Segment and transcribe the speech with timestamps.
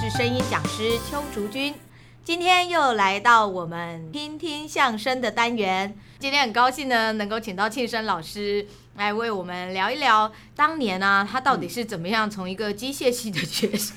[0.00, 1.74] 是声音讲师邱竹君，
[2.22, 5.92] 今天又来到我们听听相声的单元。
[6.20, 8.64] 今天很高兴呢，能够请到庆生老师
[8.94, 13.96] 来为我们聊一聊当年呢，他到底是怎么样从一个机械系的学生。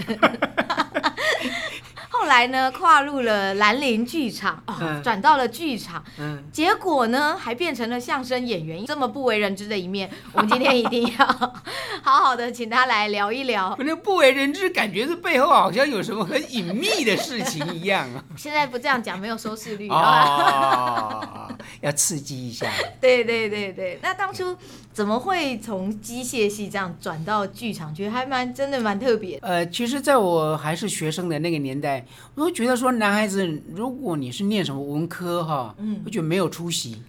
[2.22, 11.26] 后来呢，跨入了兰陵剧场，哦，转到了剧场，嗯，结果呢，还变成了相声演员，这么不为人知的一面，我们今天一定要
[12.04, 13.74] 好好的请他来聊一聊。
[13.76, 18.24] 可能不为人知，感觉是背后好像有什么很隐秘的事情一样啊。
[18.38, 21.41] 现在不这样讲，没有收视率啊，
[21.80, 22.70] 要刺激一下。
[23.00, 24.56] 对对对对，那当初
[24.94, 27.96] 怎么会从机械系这样转到剧场？
[27.96, 29.38] 觉得还蛮真的蛮特别。
[29.42, 32.06] 呃，其实在我还是学生的那个年代。
[32.36, 37.02] 我都觉得说男孩子，如果你是念什么文科哈，嗯，我觉得没有出息。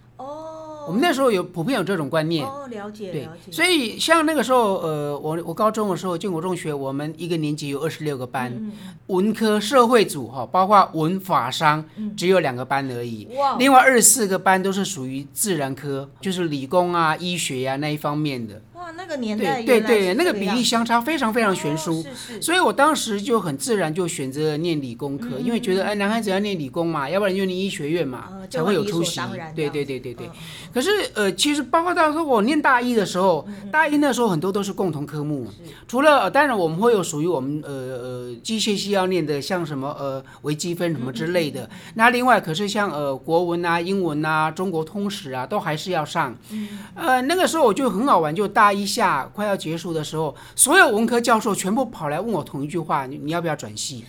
[0.82, 2.46] 哦，我们那时候有普遍有这种观念。
[2.46, 8.72] 哦，了解，对，所以像那个时候，呃，我我高中的时候，建国中学，我们一个年级有二十六个班，嗯、
[9.06, 11.84] 文科社会组哈，包括文法商，
[12.16, 13.28] 只有两个班而已。
[13.58, 18.60] 另外二十四个班都是属于自然科，就是理工啊、医学呀、啊、那一方面的。
[18.96, 29.20] 那个年代对对对，那个比例相差非常非常悬殊，哦、是是，所以我当时就很自然就选择念理工科，嗯、因为觉得哎，男孩子要念理工嘛，要不然就念医学院嘛，呃、才会有出息。
[29.54, 30.26] 对对对对对。
[30.26, 30.32] 嗯、
[30.72, 35.46] 可是呃，其实包括到时候我念大一的时候，嗯、大一那时候很多都是共同科目，
[35.86, 41.62] 除了当然我们会有属于我们呃呃机械系要念的，像什么呃微积分什么之类的。
[41.62, 46.36] 嗯、那另外可是像呃国文啊、英文啊、中国通史啊，都还是要上。
[46.50, 54.05] 嗯、呃，那个时候我就很好玩，就大一一下快要结束的时候，所有文科教授全部跑来问我同一句话：你要不要转系？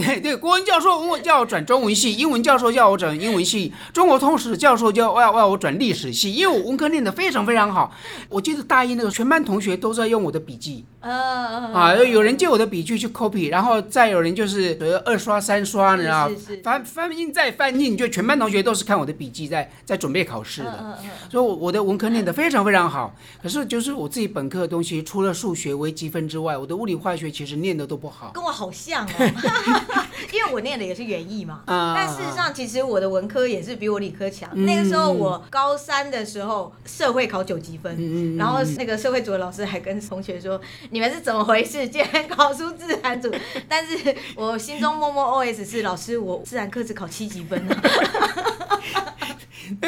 [0.00, 7.92] 对 对，国文教授问我叫我转中文系，英文教授叫我转英文系，中国通史教授叫我要我要我转历史系，因为我文科念得非常非常好。
[8.28, 16.28] 我记得大一那个全班同学都在用我的笔记，啊，有人借我的笔记去 copy，然后再有人就是二刷三刷，你知道，
[16.64, 20.98] 翻翻印再翻印，就全班同学都是看我的笔记在在准备考试的。
[21.30, 28.32] 所以我的文科念得非常非常好，可是就是我自己本科的东西，除了数学、微积分之外，我的物理化学其实念的都不好。
[28.34, 29.83] 跟我好像哦。
[30.32, 34.48] 因为我念的也是园艺嘛，嗯、但事实上其实我的文科也是比我理科强。
[34.52, 41.88] 嗯、那个时候我高三的时候，社会考九级分，嗯、然后那个社会组的老师还跟同学说：“你们是怎么回事？
[41.88, 43.32] 竟然考出自然组？”
[43.68, 47.76] 但是我心中默默 OS 是：老师，我自然科只考七级分呢。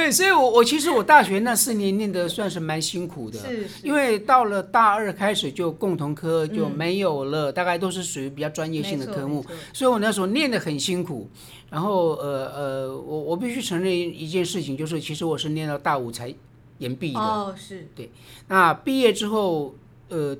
[0.06, 11.28] 对，所以我，我我其实我大学那四年念的算是蛮辛苦的，是，是因为到了大二开始就共同科就没有了，嗯、大概都是属于比较专业性的科目，所以我那时候念的很辛苦。
[11.68, 16.32] 然后，呃呃，我我必须承认一件事情，就是其实我是念到大五才
[16.78, 17.18] 研毕的。
[17.18, 17.88] 哦，是。
[17.96, 18.08] 对，
[18.46, 19.74] 那毕业之后，
[20.08, 20.36] 呃，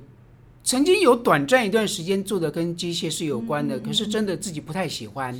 [0.63, 5.37] 曾经有短暂一段时间做的跟机械是有关的，嗯、可是真的自己不太喜欢。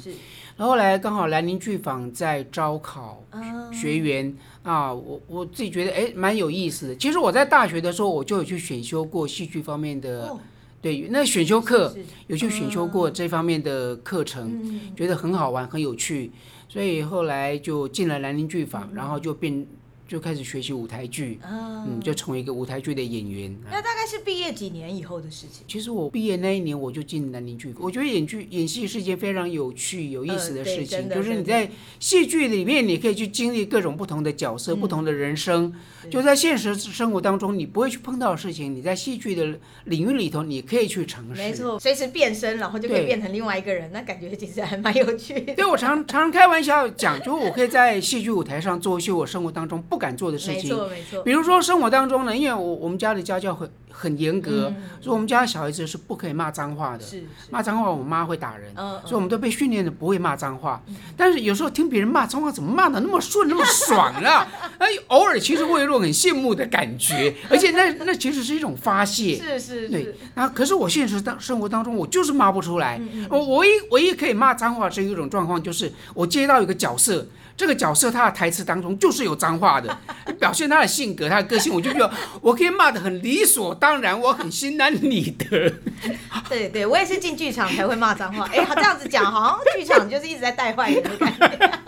[0.58, 0.64] 是。
[0.64, 3.24] 后来刚好兰陵剧坊在招考
[3.72, 6.96] 学员、uh, 啊，我我自己觉得哎蛮有意思的。
[6.96, 10.40] 其实我在大学的时候我就有去选修过戏剧方面的，oh,
[10.82, 11.96] 对，那选修课
[12.28, 16.32] 有去选修过这方面的课程，uh, 觉得很好玩很有趣，
[16.68, 19.66] 所以后来就进了兰陵剧坊，uh, 然后就变。
[20.08, 23.54] 就开始学习舞台剧，嗯，嗯，就成为一个舞台剧的演员。
[23.70, 25.64] 那大概是毕业几年以后的事情？
[25.68, 27.74] 其实我毕业那一年我就进南宁剧。
[27.78, 31.70] 我觉得演剧演戏是一件非常有趣、有意思的事情，呃、就是你在
[32.00, 35.74] 戏剧里面，你可以去经历各种不同的角色、嗯、不同的人生。
[36.10, 41.42] 就在现实生活当中，你不会去碰到的事情，你在戏剧的领域里头，你可以去尝试。
[41.42, 45.54] 没错，随时变身，然后就可以变成另外一个人，那感觉其实还蛮有趣的。
[45.56, 50.70] 对，我常常开玩笑讲，就我可以在戏剧舞台上做一些我生活当中不敢做的事情。
[50.70, 51.24] 没错，没错。
[51.24, 57.04] 比如说生活当中呢，因为我我们家的家教很很严格，嗯、所以我们家的小孩子是不可以骂脏话的。
[57.04, 58.72] 是，骂脏话，我妈会打人。
[58.76, 59.02] 嗯。
[59.02, 60.82] 所以我们都被训练的不会骂脏话。
[60.88, 64.48] 嗯、但是有时候听别人骂脏话，怎么骂的那么顺，那么爽啊？
[64.80, 65.98] 哎，偶尔其实会有一种。
[65.98, 69.90] 很羡慕的感觉， 而且那那其实是一种发泄，是是是。
[69.90, 73.02] 对，那可是我现实当生活当中，我就是骂不出来。
[73.28, 77.26] 我唯一唯一可以骂脏话是一种状况，就是我接到一个角色。
[77.58, 79.98] 这个角色他的台词当中就是有脏话的，
[80.40, 85.74] 表现他的性格、他的个性，我就觉得我可以骂的很理所当然，我很心安理得。
[86.50, 88.46] 对对，我也是进剧场才会骂脏话。
[88.54, 91.80] 哎，这样子讲，好像剧场就是一直在带坏人的感觉。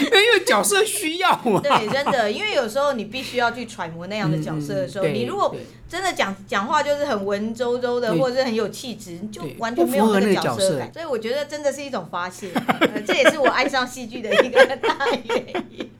[0.00, 1.60] 因为角色需要嘛。
[1.60, 5.54] 对，真的，因为有时候你必须要去揣摩那样的角色的时候，嗯、你如果
[5.88, 10.92] 真的讲讲话就是很文绉绉的，或者是很有气质，就完全没有那个角色感。
[10.92, 15.90] 所以我觉得真的是一种发泄，呃、这也是我爱上戏剧的一个大原因。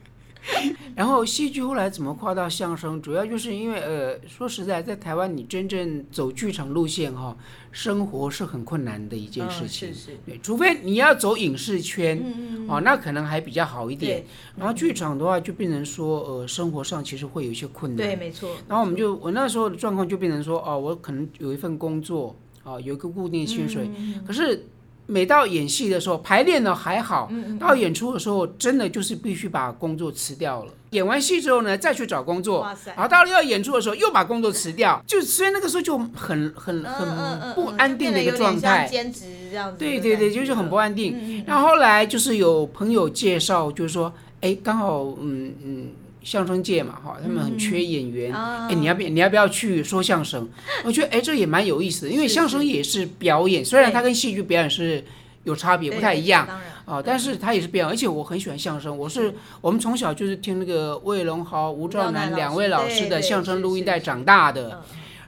[0.95, 3.01] 然后戏剧后来怎么跨到相声？
[3.01, 7.35] 主要就是因为呃，说实在，在台湾你真正走剧场路线哈，
[7.71, 9.93] 生活是很困难的一件事情。
[9.93, 10.17] 是是。
[10.25, 12.21] 对，除非你要走影视圈，
[12.67, 14.23] 哦，那可能还比较好一点。
[14.55, 18.05] 然后剧场的话，就变成说呃，生活上其实会有一些困难。
[18.07, 18.51] 对，没错。
[18.67, 23.89] 然后我们就我那时候的状况就变成说哦，我可能有一份工作，啊，有一个固定薪水，
[24.25, 24.65] 可是。
[25.07, 30.71] 每到演戏的时候，排练呢还好，到演出的时候，真的就是必须把工作辞掉了。
[30.91, 38.87] 演完戏之后呢，再去找工作，然后到了要演出的时候，又把工作辞掉，就所以那个时候就很很很不安定的一个状态。
[38.89, 39.77] 兼职这样子。
[39.77, 41.43] 对对对，就是很不安定。
[41.45, 45.87] 然后后来就是有朋友介绍，就是说，哎，刚好嗯嗯。
[46.25, 48.69] 相声界嘛，哈，他们很缺演员，哎、嗯。
[48.69, 50.49] 欸，你要不你要不要去说相声？
[50.83, 55.01] 我觉得哎，这也蛮有意思的，因为相声也是表演，虽然它跟戏剧表演是
[55.43, 64.81] 有差别，不太一样啊、哦，但是它也是表演，而且我很喜欢相声，我是我们从小就是听那个魏龙豪、吴兆南两位老师的相声录音带长大的。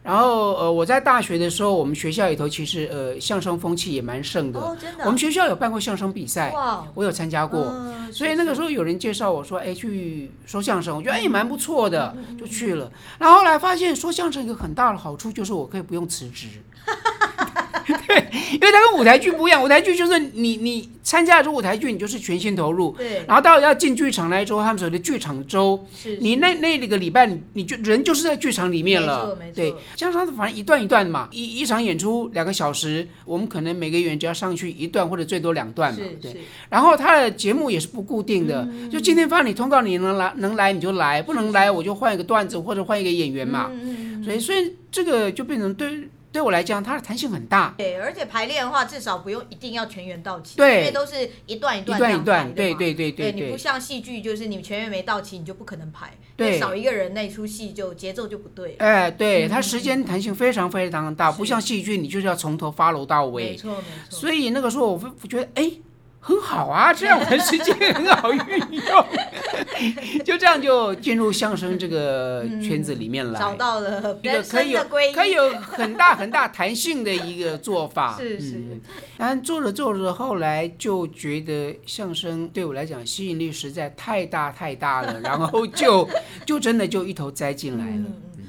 [0.07, 4.59] 然后呃，我在大学的时候，我们学校里头其实呃相声风气也蛮盛的。
[4.61, 5.03] 哦，真的。
[5.03, 6.53] 我们学校有办过相声比赛，
[6.93, 7.59] 我有参加过。
[7.59, 12.89] 嗯，所以那个时候有人介绍我说，哎，去说相声，我觉得哎也蛮不错的，就去了。
[13.19, 16.47] 然后后来发现说相声一个很大的好处就是我可以不用辞职。
[18.05, 18.17] 对，
[18.53, 22.93] 因为它跟舞台剧不一样，舞台剧就是你你参加这舞台剧，你就是全心投入。
[22.97, 23.23] 对。
[23.25, 26.17] 然后到要进剧场来之后，他们所谓的剧场周，是。
[26.17, 29.19] 你那那个礼拜，你你就人就是在剧场里面了。
[29.19, 29.55] 没错没错。
[29.55, 35.99] 对，相声反正一段一段嘛，一一场演出两个小时，我们可能每个演员只要上去一段或者最多两段嘛。
[36.21, 36.41] 对。
[36.69, 43.71] 然后他的节目也是不固定的，就今天发你通告，你能来能来你就来，不能来我就换一个段子或者换一个演员嘛。
[43.71, 44.21] 嗯。
[44.25, 46.09] 所以所以这个就变成对。
[46.37, 47.73] 对我来讲，它的弹性很大。
[47.79, 50.55] 对，而且排练的话，至少不用一定要全员到齐。
[50.55, 52.53] 对，因为都是一段一段一段一段。
[52.53, 53.31] 对对对对。
[53.31, 56.13] 对，你不像戏剧，就是你全员没到齐，你就不可能排。
[56.35, 56.59] 对。
[56.59, 58.75] 少一个人，那出戏就节奏就不对。
[58.77, 63.45] 哎，对，它时间弹性非常非常大，不像戏剧，你就是要从头 follow 到尾。
[63.45, 64.19] 没错没错。
[64.19, 65.71] 所以那个时候，我我觉得，哎。
[66.19, 69.05] 很好啊，这样我的时间 很好运用，
[70.25, 74.83] 就这样就进入相声这个圈子里面来，找到了一个可以有
[75.13, 78.15] 可以有很大很大弹性的一个做法。
[78.19, 78.61] 是是，
[79.17, 86.07] 但做着做着，后来就觉得相声对我来讲吸引力实在太大太大了， 然后就
[86.45, 88.05] 就真的就一头栽进来了。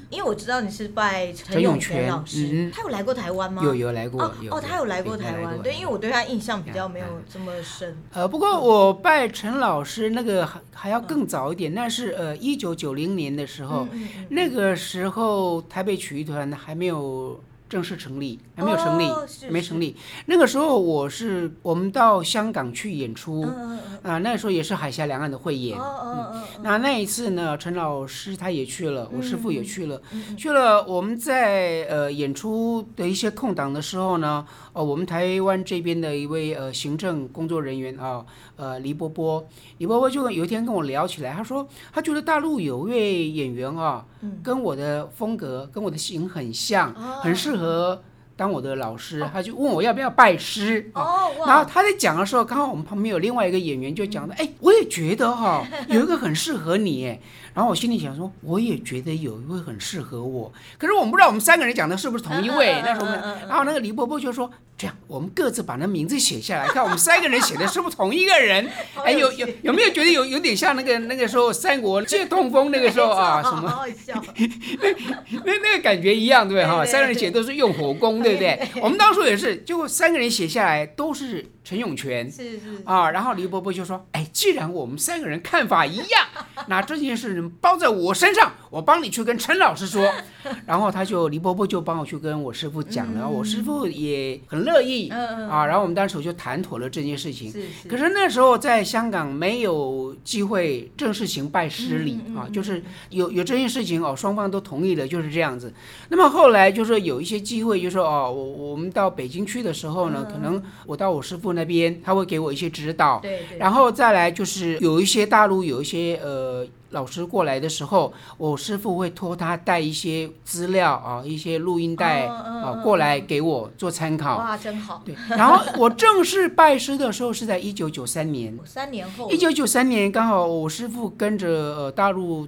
[0.09, 3.61] 因为我知道你是拜陈永泉老师，嗯、他有来过台湾吗？
[3.63, 7.95] 有有来过，哦，哦他有来过台湾，对，因为我对他印象比较没有这么深。
[8.13, 13.87] 呃，不过我拜陈老师那个还还要更早一点，那是呃一九九零年的时候，
[14.29, 17.39] 那个时候台北曲艺团还没有。
[17.69, 19.95] 正式成立还没有成立，哦、没成立。
[20.25, 25.77] 那个时候我是我们到香港去演出，嗯、啊，那时候也是海峡两岸的汇演。
[25.77, 30.83] 哦哦嗯、那那一次呢，陈老师他也去了，我师父也去了，嗯、去了。
[30.85, 38.25] 我们在呃演出的一些空档的时候呢，哦，我们台湾这边的一位呃行政工作人员啊。
[38.55, 39.47] 呃，黎波波，
[39.77, 44.05] 黎波波就有一天跟我聊起来，他说他觉得大陆有一位演员啊，
[44.43, 48.03] 跟我的风格，跟我的型很像，很适合
[48.39, 51.27] 当我的老师，他就问我要不要拜师啊。
[51.45, 57.19] 然后他在讲的时候，刚好我们旁边有另外一个演员就讲的，哎，我也觉得哈， 有一个很适合你。
[57.53, 62.81] 然后我心里想说，我也觉得有一位很适合我，可是我们不知道我们三个人讲的是不是同一位。
[62.85, 63.07] 那时候，
[63.49, 64.49] 然后那个李伯伯就说。
[64.79, 68.65] 这样，我们各自把那名字写下来， 看我们三个人写的是不是同一个人？
[69.03, 73.43] 哎，有有有没有觉得有有点像那个那个时候三国借东风那个时候啊？
[73.43, 73.67] 什么？
[73.67, 74.23] 好好笑。
[75.43, 76.65] 那那个感觉一样，对不对？
[76.65, 78.59] 哈，三个人写都是用火攻，对不对？
[78.81, 82.31] 我们当初也是，就三个人写下来都是陈永泉。
[82.31, 82.81] 是是。
[82.85, 86.25] 啊，然后黎伯伯就说：“哎，既然我们三个人看法一样，
[86.67, 90.09] 那这件事包在我身上，我帮你去跟陈老师说。
[90.65, 94.59] ”然后他就黎伯伯就帮我去跟我师傅讲了，我师傅也很。
[94.69, 97.51] 乐意啊，然后我们当时就谈妥了这件事情。
[97.51, 97.87] 是是。
[97.87, 105.73] 可是那时候在香港没有机会正式行拜师礼啊，就是有有这件事情哦，双方都同意了，就是这样子。
[106.09, 113.19] 那么后来就是有一些机会，就是说哦，我我们到北京去的时候呢，可能我到我师父那边，他会给我一些指导。
[113.19, 113.57] 对对。
[113.59, 116.65] 然后再来就是有一些大陆有一些呃。
[116.91, 124.37] 老师过来的时候，我师傅会托他带一些资料啊，一些录音带啊过来给我做参考。
[124.37, 124.99] 哇，真好。
[125.05, 128.57] 对，然后我正式拜师的时候是在一九九三年。
[128.65, 129.29] 三年后。
[129.29, 132.47] 一九九三年刚好我师傅跟着呃大陆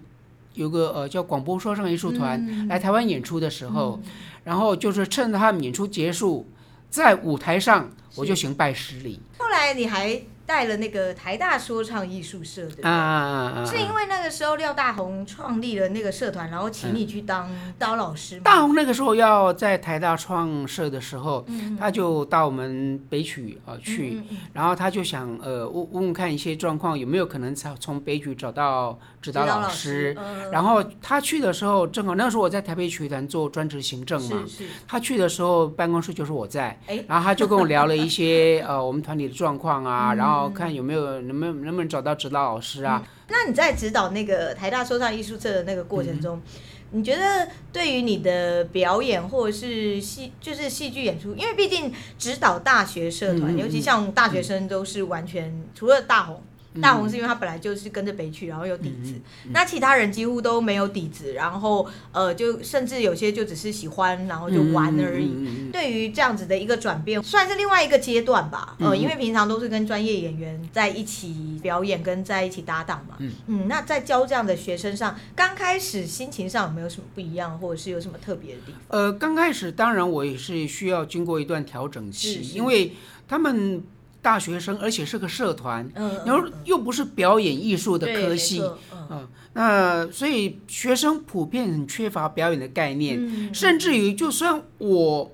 [0.56, 4.00] 有个呃叫广播说唱艺术团来台湾演出的时候，
[4.44, 6.48] 然后就是趁着他们演出结束，
[6.91, 9.19] 在舞台上我就行拜师礼。
[9.38, 18.41] 后来你还带了那个台大说唱艺术社的啊，啊，啊，啊，是因为那个时候廖大红创立了那个社团，然后请你去当导老师吗？
[18.43, 34.69] 大红那个时候要在台大创社的时候，嗯、他就到我们北曲啊、呃、去、嗯嗯，然后他就想呃问问问看一些状况有没有可能从从北曲找到指导老师，老师呃、然后他去的时候正好那时候我在台北曲艺团做专职行政嘛，是是。
[34.88, 40.31] 他去的时候办公室就是我在，然后他就跟我聊了一些呃我们团体的状况啊，然 后。
[40.50, 43.02] 看有没有能不能能不能找到指导老师啊？
[43.04, 56.42] 嗯、那你在指导那个台大说唱艺术社的那个过程中，嗯、你觉得对于你的表演或者是戏，就是戏剧演出，因为毕竟指导大学社团、嗯，尤其像大学生都是完全、嗯、除了大鸿。
[56.80, 59.13] 大红是因为他本来就是跟着北曲，然后有底子、
[59.46, 59.51] 嗯。
[59.51, 65.32] 那其他人几乎都没有底子，然后呃，就甚至有些就只是喜欢，然后就玩而已。
[65.36, 68.78] 嗯、对于这样子的一个转变，算是另外一个阶段吧。
[68.80, 73.16] 呃，因为平常都是跟专业演员在一起表演，跟在一起搭档嘛。
[73.20, 73.68] 嗯嗯。
[73.68, 79.00] 那在教这样的学生上，刚开始心情上有没有什么不一样，或者是有什么特别的地方？
[79.00, 82.94] 呃，刚开始当然我也是需要经过一段调整期，因为
[83.28, 83.84] 他们。
[84.22, 85.90] 大学生，而且是个社团，
[86.25, 88.62] 然后又不是表演艺术的科系，
[89.10, 95.32] 嗯，那所以学生普遍很缺乏表演的概念，嗯、甚至于就算我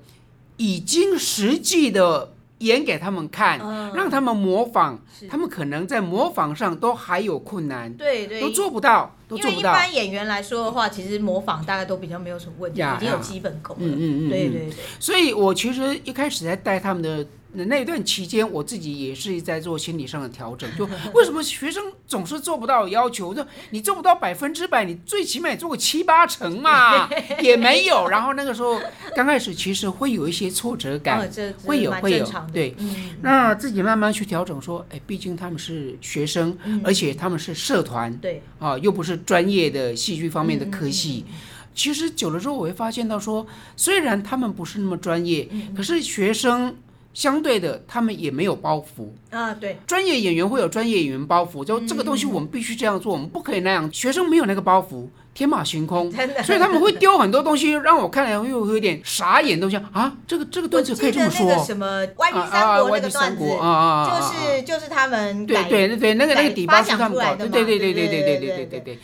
[0.56, 9.54] 已经实际的演给他们看，嗯、让他们模仿，他们可能在模仿上都还有困难，对对，都做不到，都做不到。
[9.56, 14.74] 因为一般演员来说的话，其实模仿大概都比较没有什么问题，已经有基本功了，嗯嗯嗯，对对对。
[14.98, 17.26] 所以我其实一开始在带他们的。
[17.52, 20.68] 那那段期间，我自己也是在做心理上的调整。
[20.76, 23.32] 就为什么学生总是做不到要求？
[23.32, 27.08] 就你做不到百分之百，你最起码也做个七八成嘛，
[27.40, 28.06] 也没有。
[28.08, 28.78] 然后那个时候
[29.16, 32.26] 刚开始，其实会有一些挫折感，哦、会有会有。
[32.52, 41.24] 对、嗯，那自己慢慢去调整，说，哎，毕竟他们是学生，嗯、而且他们是社团，对啊，又不是专业的戏剧方面的科系。
[41.26, 41.34] 嗯、
[41.74, 46.76] 其实久了之后，我会发现到说，虽然他们不是那么专业，嗯、可是学生。
[47.14, 49.52] 相对的，他们也没有包袱啊。
[49.54, 53.90] 对，专业演员会有专业演员包袱，就这个东西我们必须这样做，嗯、我们不可以那样。
[53.92, 61.46] 学生没有那个包袱，天马行空， 真的，所以他们会丢很多东西，让我看来又有点傻眼，都像啊，这个这个段子可以这么说。
[61.46, 68.98] 那个什么歪曲三国那个段子啊啊，啊，啊，就是就是他们对对对，那个那个底包是他们搞的，对对对对对对对对对对对，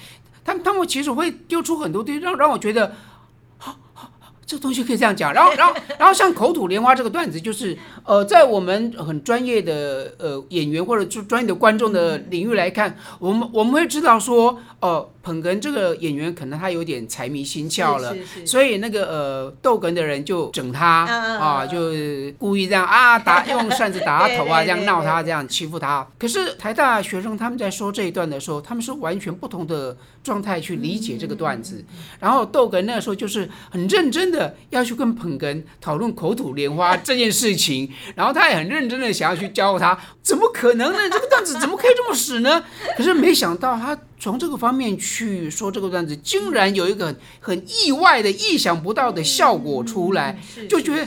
[0.44, 2.92] 他们他们其实会丢出很多东西，让让我觉得。
[4.46, 15.08] 这东西可以这样讲，然后，然后， 然后像口吐莲花这个段子，就是，呃，在我们很专业的呃演员或者专专业的观众的领域来看，我们我们会知道说，呃。
[15.24, 18.14] 捧哏这个演员可能他有点财迷心窍了，
[18.44, 21.06] 所以那个呃逗哏的人就整他
[21.40, 21.90] 啊，就
[22.38, 26.06] 故意这样啊打用扇子打 他头啊，这样闹他，这样欺负他。
[26.18, 31.82] 可是台大学生他们在说这一段的时候，他们是完全不同的状态去理解这个段子。
[32.20, 40.98] 然后逗哏那个时候就是很认真的要去跟捧哏讨论口吐莲花这件事情，然后他也很认真的想要去教他，怎么可能呢？
[41.10, 42.62] 这个段子怎么可以这么使呢？
[42.96, 43.98] 可是没想到他。
[44.24, 51.06] 从这个方面去说这个段子，竟然有一个很意外的、意想不到的效果出来，就觉得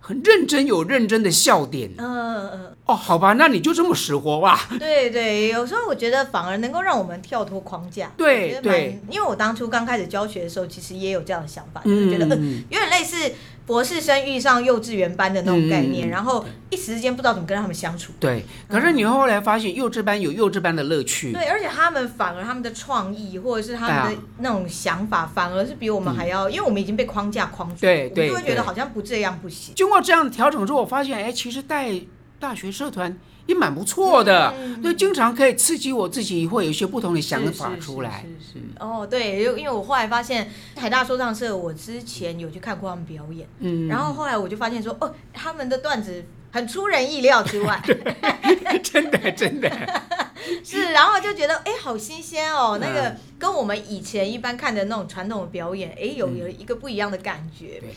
[0.00, 1.90] 很认真，有认真的笑点。
[1.96, 2.76] 嗯嗯嗯。
[2.84, 4.68] 哦，好吧，那你就这么死活吧。
[4.78, 8.12] 对对，有时候我觉得反而能够让我们跳脱框架。
[8.18, 9.00] 对对。
[9.10, 13.32] 因为我当初刚开始教学的时候，其实也有这样的想法，就是觉得嗯，有点类似。
[13.68, 18.14] 博士生遇上幼稚园班的那种概念，嗯，然后一时间不知道怎么跟他们相处。
[18.18, 21.32] 对，可是你后来发现幼稚班有幼稚班的乐趣。
[21.34, 29.74] 对，而且他们反而他们的创意或者是他们的那种想法，反而是比我们还要，嗯，因为我们已经被框架框住，对对，就会觉得好像不这样不行。
[29.76, 31.92] 经过这样的调整之后，我发现，哎，其实带
[32.40, 33.14] 大学社团。
[33.48, 38.22] 也蛮不错的，就经常可以刺激我自己，会有一些不同的想法出来。
[38.52, 47.82] 是是，哦，对，因因为我后来发现台大说唱社，我之前有去看过他们表演，嗯，然后后来我就发现说，哦，他们的段子很出人意料之外，
[48.84, 49.70] 真的 真的，
[50.62, 57.80] 是，然后就觉得哎，好新鲜哦，那个跟我们以前一般看的那种传统的表演，哎，有有一个不一样的感觉。
[57.82, 57.88] 嗯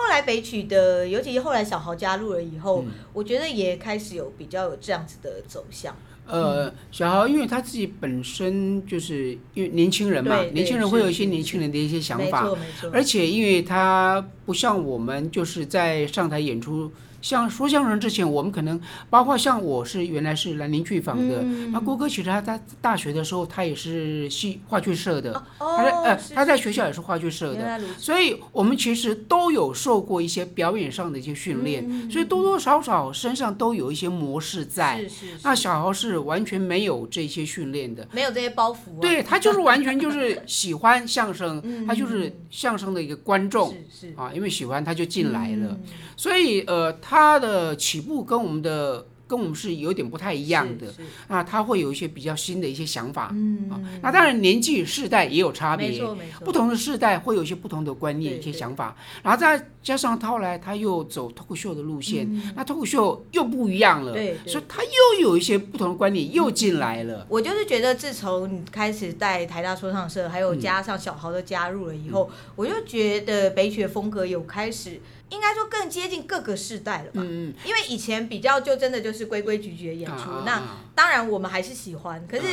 [0.00, 5.94] 后来北曲的，尤其后来小豪加入了以后，嗯，我觉得也开始有比较有这样子的走向。
[6.26, 12.90] 呃，小豪因为他自己本身就是因为年轻人嘛，年轻人会有一些年轻人的一些想法，没错没错。
[12.92, 35.04] 而且因为他不像我们就是在上台演出像说相声之前，我们可能包括像我是原来是兰陵剧坊的，那郭哥其实他在大学的时候他也是戏话剧社的，他在呃他在学校也是话剧社的，所以我们其实都有受过一些表演上的一些训练，所以多多少少身上都有一些模式在。
[35.42, 43.74] 那小豪是完全没有这些训练的，没有这些包袱，对他就是完全就是喜欢相声， 他就是相声的一个观众
[44.16, 45.78] 啊，因为喜欢他就进来了，
[46.16, 46.96] 所以呃。
[47.09, 50.92] 他的起步跟我们的跟我们是有点不太一样的，
[51.28, 67.24] 那他会有一些比较新的一些想法，嗯，啊，那当然年纪世代也有差别，没错没错，不同的世代会有一些不同的观念、一些想法，然后再加上他后来他又走脱口秀的路线，那脱口秀又不一样了，对，所以他又有一些不同的观念又进来了。
[67.28, 75.00] 我就是觉得自从你开始在台大说唱社，还有加上小豪的加入了以后，我就觉得北曲的风格有开始。
[75.30, 77.22] 应该说更接近各个世代了吧？
[77.24, 80.62] 嗯，因为以前比较就真的就是规规矩矩的演出，啊、那
[80.94, 82.44] 当然我们还是喜欢，可是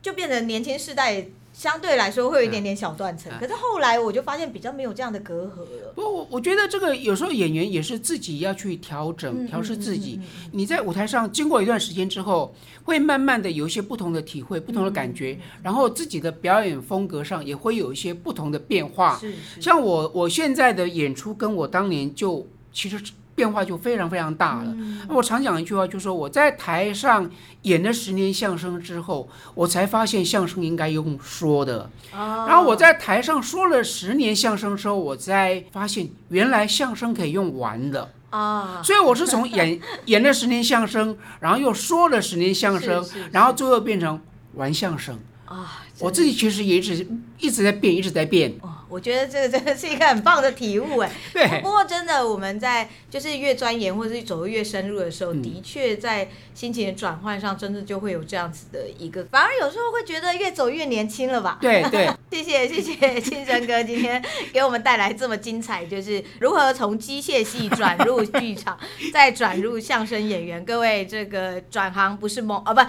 [0.00, 1.26] 就变成年轻世代。
[1.56, 5.92] 相对来说会有一点点小断层，可是后来我就发现比较没有这样的隔阂了。
[5.94, 10.20] 不，我我觉得这个有时候演员也是自己要去调整、调试自己。
[10.52, 19.18] 你在舞台上经过一段时间之后，会慢慢的有一些不同的体会、不同的感觉，然后自己的表演风格上也会有一些不同的变化。
[19.58, 23.00] 像我我现在的演出跟我当年就其实。
[23.36, 24.74] 变化就非常非常大了。
[25.06, 27.30] 那我常讲一句话，就是说我在台上
[27.62, 31.88] 演了十年相声之后，我才发现相声应该用说的。
[32.12, 38.10] 然后我在台上说了十年相声之后，我才发现原来相声可以用玩的。
[38.30, 44.20] 啊所以我是从演 演了十年相声，然后又说了十年相声，然后最后变成
[44.54, 45.82] 玩相声啊。
[46.00, 47.06] 我自己其实也一直
[47.38, 48.52] 一直在变，一直在变。
[48.88, 51.10] 我觉得这个真的是一个很棒的体悟哎。
[51.32, 51.60] 对。
[51.60, 59.24] 不过真的，我们在就是越钻研或者是走得越深入的时候，嗯、的确在心情的转换上，真的就会有这样子的一个。
[59.30, 61.58] 反而有时候会觉得越走越年轻了吧？
[61.60, 62.08] 对对。
[62.30, 68.76] 谢谢谢谢庆生哥今天给我们带来这么精彩，就是如何从机械系转入剧场，
[69.12, 70.62] 再转入相声演员。
[70.64, 72.80] 各位，这个转行不是梦啊，不，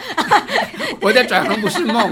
[1.06, 2.12] 我的转行不是梦。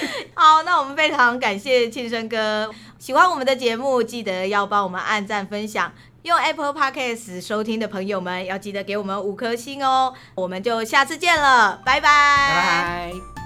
[0.34, 2.70] 好，那我们非常感谢庆生哥。
[2.98, 5.92] 喜欢我们的节目，记得要帮我们按赞分享。
[6.22, 10.12] 用 Apple Podcast 收听的朋友们，要记得给我们五颗星哦。
[10.34, 12.02] 我们就下次见了，拜拜。
[12.02, 13.37] 拜拜。